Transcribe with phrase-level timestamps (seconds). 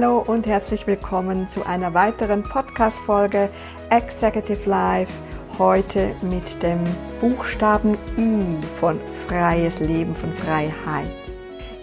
[0.00, 3.50] Hallo und herzlich willkommen zu einer weiteren Podcast-Folge
[3.90, 5.12] Executive Life.
[5.58, 6.84] Heute mit dem
[7.20, 11.10] Buchstaben I von freies Leben, von Freiheit.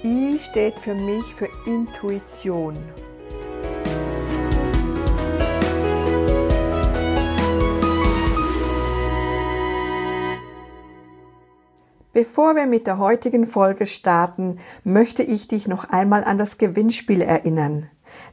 [0.05, 2.77] I steht für mich für Intuition.
[12.13, 17.19] Bevor wir mit der heutigen Folge starten, möchte ich dich noch einmal an das Gewinnspiel
[17.19, 17.89] erinnern.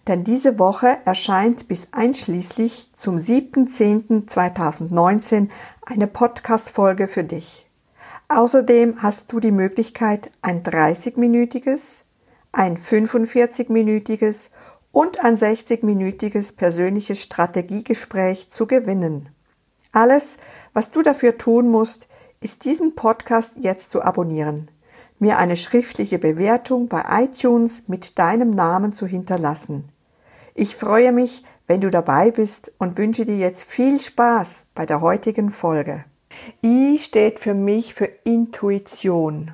[0.07, 5.49] Denn diese Woche erscheint bis einschließlich zum 7.10.2019
[5.87, 7.67] eine Podcast-Folge für dich.
[8.29, 12.05] Außerdem hast du die Möglichkeit, ein 30-minütiges,
[12.51, 14.53] ein 45-minütiges
[14.91, 19.29] und ein 60-minütiges persönliches Strategiegespräch zu gewinnen.
[19.93, 20.39] Alles,
[20.73, 22.09] was du dafür tun musst,
[22.41, 24.71] ist diesen Podcast jetzt zu abonnieren,
[25.23, 29.85] mir eine schriftliche Bewertung bei iTunes mit deinem Namen zu hinterlassen.
[30.53, 35.01] Ich freue mich, wenn du dabei bist und wünsche dir jetzt viel Spaß bei der
[35.01, 36.05] heutigen Folge.
[36.65, 39.53] I steht für mich für Intuition.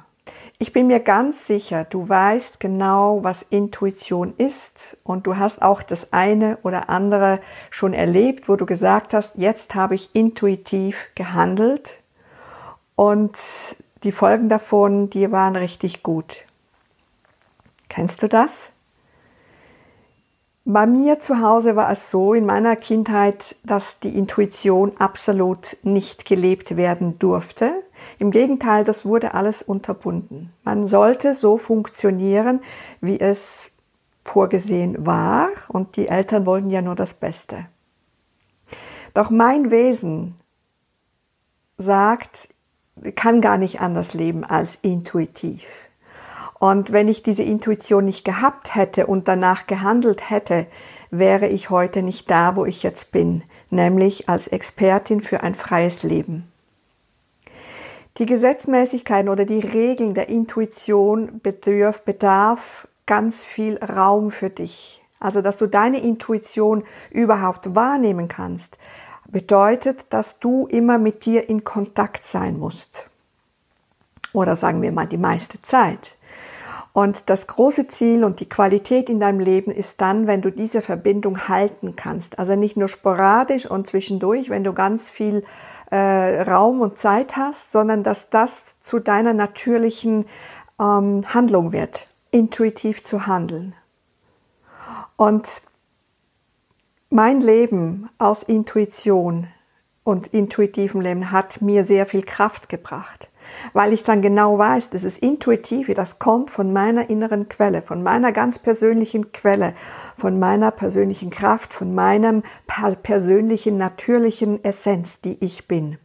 [0.58, 5.82] Ich bin mir ganz sicher, du weißt genau, was Intuition ist und du hast auch
[5.82, 11.98] das eine oder andere schon erlebt, wo du gesagt hast, jetzt habe ich intuitiv gehandelt
[12.96, 13.36] und
[14.02, 16.44] die Folgen davon, die waren richtig gut.
[17.88, 18.68] Kennst du das?
[20.64, 26.26] Bei mir zu Hause war es so in meiner Kindheit, dass die Intuition absolut nicht
[26.26, 27.72] gelebt werden durfte.
[28.18, 30.52] Im Gegenteil, das wurde alles unterbunden.
[30.64, 32.60] Man sollte so funktionieren,
[33.00, 33.70] wie es
[34.24, 37.64] vorgesehen war und die Eltern wollten ja nur das Beste.
[39.14, 40.34] Doch mein Wesen
[41.78, 42.50] sagt,
[43.14, 45.62] kann gar nicht anders leben als intuitiv.
[46.58, 50.66] Und wenn ich diese Intuition nicht gehabt hätte und danach gehandelt hätte,
[51.10, 56.02] wäre ich heute nicht da, wo ich jetzt bin, nämlich als Expertin für ein freies
[56.02, 56.50] Leben.
[58.18, 65.00] Die Gesetzmäßigkeiten oder die Regeln der Intuition bedarf, bedarf ganz viel Raum für dich.
[65.20, 68.76] Also, dass du deine Intuition überhaupt wahrnehmen kannst,
[69.28, 73.08] bedeutet, dass du immer mit dir in Kontakt sein musst.
[74.32, 76.16] Oder sagen wir mal die meiste Zeit.
[76.92, 80.82] Und das große Ziel und die Qualität in deinem Leben ist dann, wenn du diese
[80.82, 82.38] Verbindung halten kannst.
[82.38, 85.44] Also nicht nur sporadisch und zwischendurch, wenn du ganz viel
[85.90, 90.26] äh, Raum und Zeit hast, sondern dass das zu deiner natürlichen
[90.80, 93.74] ähm, Handlung wird, intuitiv zu handeln.
[95.16, 95.62] Und
[97.10, 99.48] mein Leben aus Intuition
[100.04, 103.30] und intuitivem Leben hat mir sehr viel Kraft gebracht,
[103.72, 108.02] weil ich dann genau weiß, dass es Intuitive, das kommt von meiner inneren Quelle, von
[108.02, 109.74] meiner ganz persönlichen Quelle,
[110.16, 112.42] von meiner persönlichen Kraft, von meinem
[113.02, 115.98] persönlichen natürlichen Essenz, die ich bin.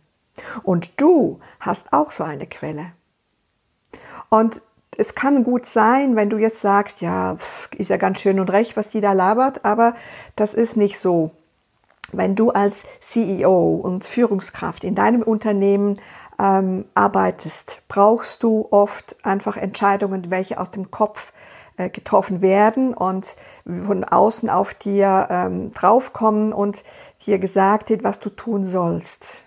[0.64, 2.94] Und du hast auch so eine Quelle.
[4.30, 4.62] Und
[4.98, 7.38] es kann gut sein, wenn du jetzt sagst, ja,
[7.78, 9.96] ist ja ganz schön und recht, was die da labert, aber
[10.36, 11.32] das ist nicht so.
[12.12, 16.00] Wenn du als CEO und Führungskraft in deinem Unternehmen
[16.40, 21.34] ähm, arbeitest, brauchst du oft einfach Entscheidungen, welche aus dem Kopf
[21.78, 26.84] äh, getroffen werden und von außen auf dir ähm, draufkommen und
[27.26, 29.42] dir gesagt wird, was du tun sollst.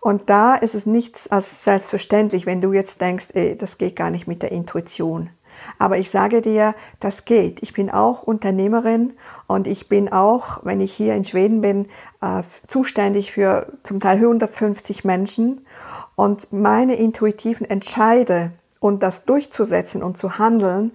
[0.00, 4.10] Und da ist es nichts als selbstverständlich, wenn du jetzt denkst, ey, das geht gar
[4.10, 5.30] nicht mit der Intuition.
[5.78, 7.62] Aber ich sage dir, das geht.
[7.62, 9.14] Ich bin auch Unternehmerin
[9.48, 11.86] und ich bin auch, wenn ich hier in Schweden bin,
[12.20, 15.66] äh, zuständig für zum Teil 150 Menschen.
[16.14, 20.92] Und meine intuitiven Entscheide und das durchzusetzen und zu handeln,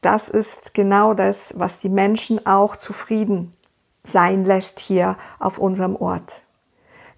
[0.00, 3.52] das ist genau das, was die Menschen auch zufrieden
[4.02, 6.43] sein lässt hier auf unserem Ort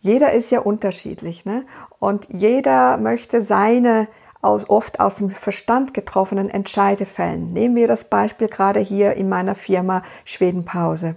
[0.00, 1.64] jeder ist ja unterschiedlich, ne?
[1.98, 4.08] Und jeder möchte seine
[4.42, 7.48] oft aus dem Verstand getroffenen Entscheide fällen.
[7.48, 11.16] Nehmen wir das Beispiel gerade hier in meiner Firma Schwedenpause.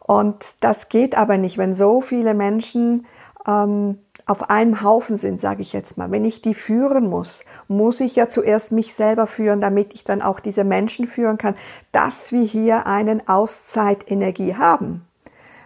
[0.00, 3.06] Und das geht aber nicht, wenn so viele Menschen
[3.46, 6.10] ähm, auf einem Haufen sind, sage ich jetzt mal.
[6.10, 10.22] Wenn ich die führen muss, muss ich ja zuerst mich selber führen, damit ich dann
[10.22, 11.56] auch diese Menschen führen kann,
[11.92, 15.06] dass wir hier einen Auszeitenergie haben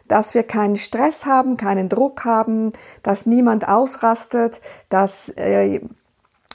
[0.09, 2.73] dass wir keinen Stress haben, keinen Druck haben,
[3.03, 5.81] dass niemand ausrastet, dass äh,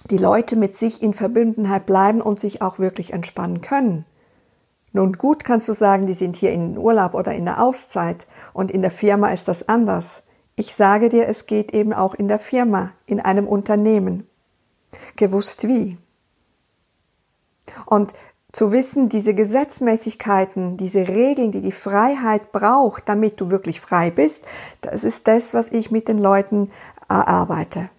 [0.10, 4.06] die Leute mit sich in Verbundenheit bleiben und sich auch wirklich entspannen können.
[4.92, 8.70] Nun gut kannst du sagen, die sind hier in Urlaub oder in der Auszeit und
[8.70, 10.22] in der Firma ist das anders.
[10.56, 14.28] Ich sage dir, es geht eben auch in der Firma, in einem Unternehmen.
[15.16, 15.98] Gewusst wie.
[17.88, 18.14] Und
[18.54, 24.46] zu wissen, diese Gesetzmäßigkeiten, diese Regeln, die die Freiheit braucht, damit du wirklich frei bist,
[24.82, 26.72] das ist das, was ich mit den Leuten
[27.10, 27.90] erarbeite.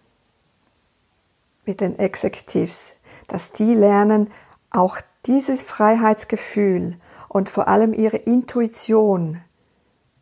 [1.66, 2.94] Mit den Executives,
[3.26, 4.30] dass die lernen,
[4.70, 6.98] auch dieses Freiheitsgefühl
[7.28, 9.40] und vor allem ihre Intuition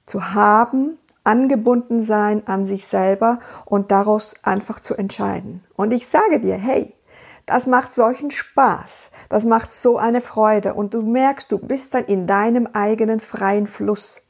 [0.06, 5.62] zu haben, angebunden sein an sich selber und daraus einfach zu entscheiden.
[5.76, 6.94] Und ich sage dir, hey,
[7.46, 12.04] das macht solchen Spaß, das macht so eine Freude und du merkst, du bist dann
[12.04, 14.22] in deinem eigenen freien Fluss.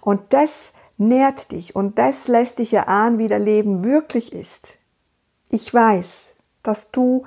[0.00, 4.78] Und das nährt dich und das lässt dich erahnen, wie der Leben wirklich ist.
[5.50, 6.28] Ich weiß,
[6.62, 7.24] dass du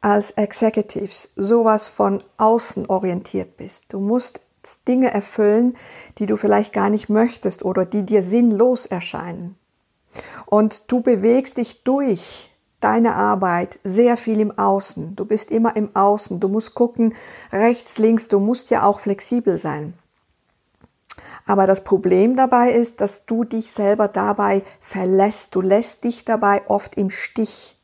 [0.00, 3.92] als Executives sowas von außen orientiert bist.
[3.92, 4.40] Du musst
[4.86, 5.76] Dinge erfüllen,
[6.18, 9.56] die du vielleicht gar nicht möchtest oder die dir sinnlos erscheinen.
[10.46, 12.51] Und du bewegst dich durch
[12.84, 15.16] deine Arbeit sehr viel im Außen.
[15.16, 16.40] Du bist immer im Außen.
[16.40, 17.14] Du musst gucken,
[17.52, 18.28] rechts, links.
[18.28, 19.94] Du musst ja auch flexibel sein.
[21.46, 25.54] Aber das Problem dabei ist, dass du dich selber dabei verlässt.
[25.54, 27.78] Du lässt dich dabei oft im Stich.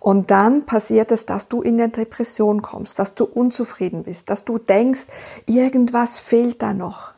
[0.00, 4.44] Und dann passiert es, dass du in eine Depression kommst, dass du unzufrieden bist, dass
[4.44, 5.06] du denkst,
[5.46, 7.17] irgendwas fehlt da noch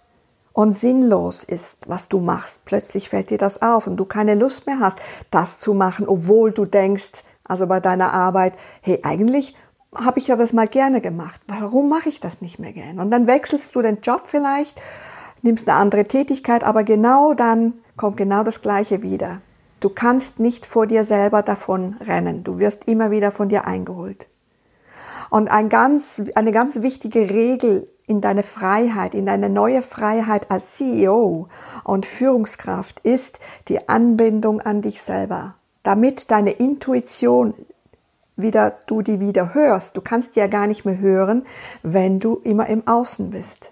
[0.52, 2.64] und sinnlos ist, was du machst.
[2.64, 4.98] Plötzlich fällt dir das auf und du keine Lust mehr hast,
[5.30, 9.56] das zu machen, obwohl du denkst, also bei deiner Arbeit, hey, eigentlich
[9.94, 11.40] habe ich ja das mal gerne gemacht.
[11.48, 13.00] Warum mache ich das nicht mehr gern?
[13.00, 14.80] Und dann wechselst du den Job vielleicht,
[15.42, 19.40] nimmst eine andere Tätigkeit, aber genau dann kommt genau das Gleiche wieder.
[19.80, 22.44] Du kannst nicht vor dir selber davon rennen.
[22.44, 24.29] Du wirst immer wieder von dir eingeholt.
[25.30, 30.74] Und ein ganz, eine ganz wichtige Regel in deine Freiheit, in deine neue Freiheit als
[30.76, 31.48] CEO
[31.84, 33.38] und Führungskraft ist
[33.68, 35.54] die Anbindung an dich selber.
[35.84, 37.54] Damit deine Intuition
[38.36, 39.96] wieder, du die wieder hörst.
[39.96, 41.46] Du kannst die ja gar nicht mehr hören,
[41.82, 43.70] wenn du immer im Außen bist.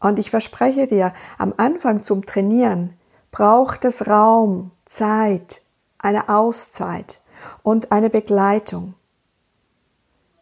[0.00, 2.94] Und ich verspreche dir, am Anfang zum Trainieren
[3.30, 5.60] braucht es Raum, Zeit,
[5.98, 7.20] eine Auszeit
[7.62, 8.94] und eine Begleitung,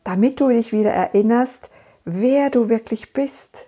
[0.07, 1.71] damit du dich wieder erinnerst,
[2.05, 3.67] wer du wirklich bist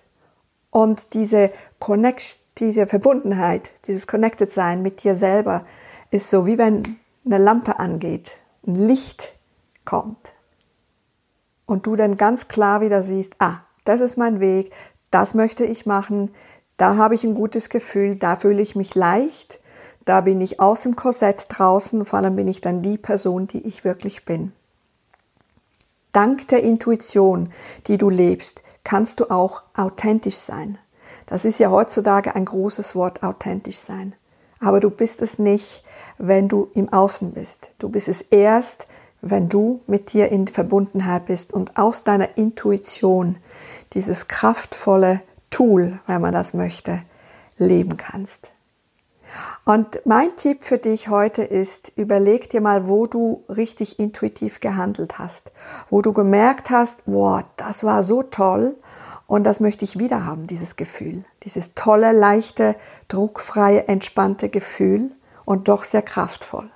[0.71, 1.51] und diese
[1.81, 5.65] Connect, diese Verbundenheit, dieses Connected Sein mit dir selber
[6.13, 6.83] ist so wie wenn
[7.25, 9.33] eine Lampe angeht, ein Licht
[9.85, 10.35] kommt
[11.67, 14.71] und du dann ganz klar wieder siehst, ah, das ist mein Weg,
[15.11, 16.31] das möchte ich machen,
[16.77, 19.61] da habe ich ein gutes Gefühl, da fühle ich mich leicht
[20.09, 23.67] da bin ich aus dem Korsett draußen, vor allem bin ich dann die Person, die
[23.67, 24.53] ich wirklich bin.
[26.13, 27.53] Dank der Intuition,
[27.87, 30.79] die du lebst, kannst du auch authentisch sein.
[31.27, 34.15] Das ist ja heutzutage ein großes Wort, authentisch sein.
[34.61, 35.85] Aber du bist es nicht,
[36.17, 37.71] wenn du im Außen bist.
[37.79, 38.87] Du bist es erst,
[39.21, 43.37] wenn du mit dir in Verbundenheit bist und aus deiner Intuition
[43.93, 47.03] dieses kraftvolle Tool, wenn man das möchte,
[47.57, 48.51] leben kannst.
[49.69, 55.19] Und mein Tipp für dich heute ist, überleg dir mal, wo du richtig intuitiv gehandelt
[55.19, 55.53] hast,
[55.91, 58.77] wo du gemerkt hast, wow, das war so toll
[59.27, 62.77] und das möchte ich wieder haben, dieses Gefühl, dieses tolle, leichte,
[63.09, 65.11] druckfreie, entspannte Gefühl
[65.45, 66.71] und doch sehr kraftvoll.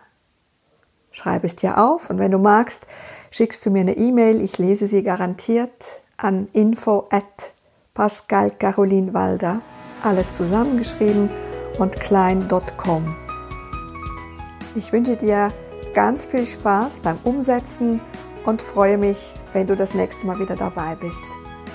[1.13, 2.87] Schreib es dir auf und wenn du magst,
[3.31, 7.55] schickst du mir eine E-Mail, ich lese sie garantiert an info at
[7.95, 9.63] Pascal Caroline Walder,
[10.03, 11.31] alles zusammengeschrieben
[11.79, 13.17] und klein.com.
[14.75, 15.53] Ich wünsche dir
[15.95, 18.01] ganz viel Spaß beim Umsetzen
[18.45, 21.21] und freue mich, wenn du das nächste Mal wieder dabei bist.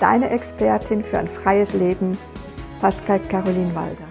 [0.00, 2.18] Deine Expertin für ein freies Leben,
[2.80, 4.07] Pascal Caroline Walder.